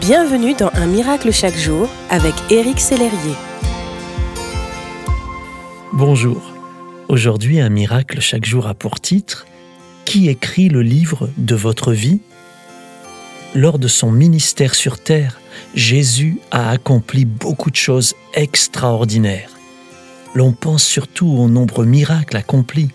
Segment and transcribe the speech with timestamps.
[0.00, 3.34] Bienvenue dans Un miracle chaque jour avec Éric Sellerier.
[5.92, 6.52] Bonjour.
[7.08, 9.46] Aujourd'hui, Un miracle chaque jour a pour titre
[10.04, 12.20] Qui écrit le livre de votre vie?
[13.54, 15.40] Lors de son ministère sur terre,
[15.74, 19.50] Jésus a accompli beaucoup de choses extraordinaires.
[20.34, 22.90] L'on pense surtout aux nombreux miracles accomplis.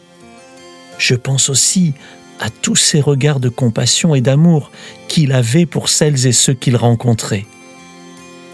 [0.99, 1.93] Je pense aussi
[2.41, 4.71] à tous ces regards de compassion et d'amour
[5.07, 7.45] qu'il avait pour celles et ceux qu'il rencontrait.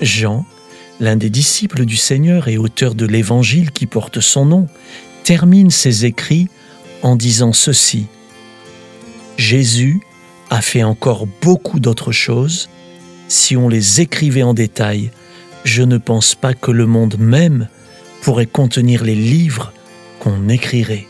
[0.01, 0.45] Jean,
[0.99, 4.67] l'un des disciples du Seigneur et auteur de l'Évangile qui porte son nom,
[5.23, 6.49] termine ses écrits
[7.01, 8.07] en disant ceci.
[9.37, 10.01] Jésus
[10.49, 12.69] a fait encore beaucoup d'autres choses.
[13.27, 15.11] Si on les écrivait en détail,
[15.63, 17.67] je ne pense pas que le monde même
[18.21, 19.73] pourrait contenir les livres
[20.19, 21.07] qu'on écrirait.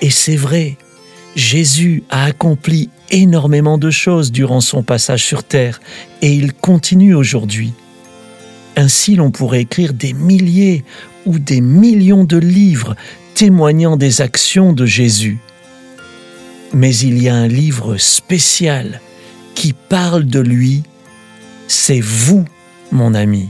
[0.00, 0.76] Et c'est vrai,
[1.36, 5.80] Jésus a accompli énormément de choses durant son passage sur terre
[6.22, 7.72] et il continue aujourd'hui.
[8.76, 10.84] Ainsi l'on pourrait écrire des milliers
[11.26, 12.96] ou des millions de livres
[13.34, 15.38] témoignant des actions de Jésus.
[16.72, 19.00] Mais il y a un livre spécial
[19.54, 20.82] qui parle de lui,
[21.68, 22.44] c'est vous,
[22.92, 23.48] mon ami,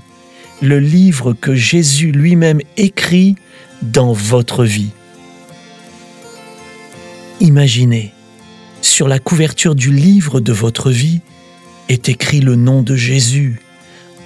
[0.63, 3.37] le livre que Jésus lui-même écrit
[3.83, 4.91] dans votre vie.
[7.41, 8.13] Imaginez,
[8.83, 11.21] sur la couverture du livre de votre vie
[11.89, 13.63] est écrit le nom de Jésus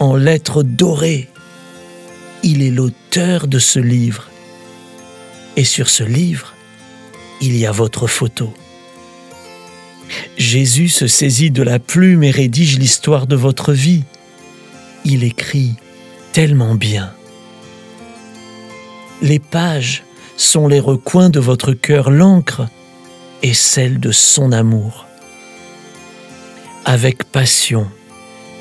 [0.00, 1.28] en lettres dorées.
[2.42, 4.30] Il est l'auteur de ce livre.
[5.56, 6.54] Et sur ce livre,
[7.40, 8.52] il y a votre photo.
[10.36, 14.02] Jésus se saisit de la plume et rédige l'histoire de votre vie.
[15.04, 15.74] Il écrit
[16.32, 17.12] tellement bien.
[19.22, 20.02] Les pages
[20.36, 22.66] sont les recoins de votre cœur, l'encre
[23.44, 25.06] et celle de son amour.
[26.86, 27.86] Avec passion,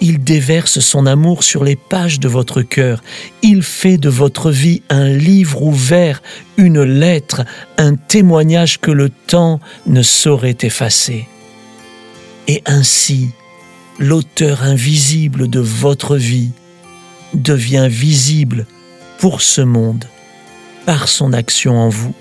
[0.02, 3.02] il déverse son amour sur les pages de votre cœur.
[3.42, 6.22] Il fait de votre vie un livre ouvert,
[6.58, 7.46] une lettre,
[7.78, 11.30] un témoignage que le temps ne saurait effacer.
[12.50, 13.30] Et ainsi,
[14.00, 16.52] l'auteur invisible de votre vie
[17.34, 18.68] devient visible
[19.18, 20.04] pour ce monde
[20.86, 22.14] par son action en vous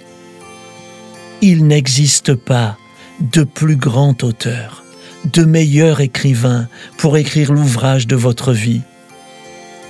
[1.43, 2.79] il n'existe pas
[3.21, 4.83] de plus grand auteur,
[5.31, 8.81] de meilleur écrivain pour écrire l'ouvrage de votre vie.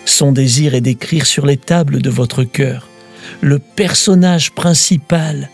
[0.05, 2.89] Son désir est d'écrire sur les tables de votre cœur
[3.41, 5.51] le personnage principal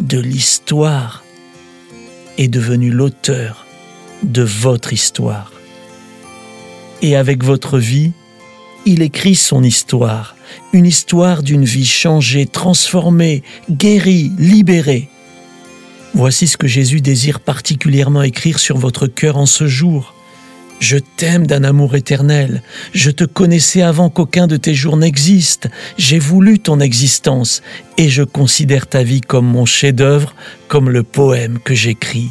[0.00, 1.24] de l'histoire
[2.36, 3.66] est devenu l'auteur
[4.22, 5.52] de votre histoire.
[7.02, 8.12] Et avec votre vie,
[8.88, 10.34] il écrit son histoire,
[10.72, 15.10] une histoire d'une vie changée, transformée, guérie, libérée.
[16.14, 20.14] Voici ce que Jésus désire particulièrement écrire sur votre cœur en ce jour.
[20.80, 22.62] Je t'aime d'un amour éternel.
[22.94, 25.68] Je te connaissais avant qu'aucun de tes jours n'existe.
[25.98, 27.62] J'ai voulu ton existence
[27.98, 30.34] et je considère ta vie comme mon chef-d'œuvre,
[30.66, 32.30] comme le poème que j'écris.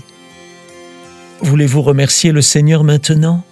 [1.41, 3.43] Voulez-vous remercier le Seigneur maintenant?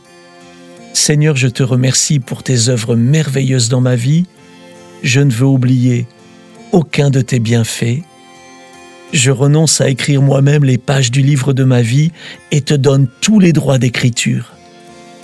[0.98, 4.26] Seigneur, je te remercie pour tes œuvres merveilleuses dans ma vie.
[5.04, 6.08] Je ne veux oublier
[6.72, 8.00] aucun de tes bienfaits.
[9.12, 12.12] Je renonce à écrire moi-même les pages du livre de ma vie
[12.52, 14.54] et te donne tous les droits d'écriture.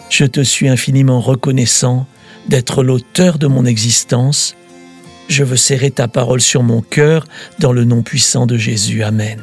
[0.10, 2.06] Je te suis infiniment reconnaissant
[2.50, 4.56] d'être l'auteur de mon existence.
[5.30, 7.26] Je veux serrer ta parole sur mon cœur
[7.60, 9.04] dans le nom puissant de Jésus.
[9.04, 9.42] Amen.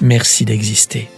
[0.00, 1.08] Merci d'exister.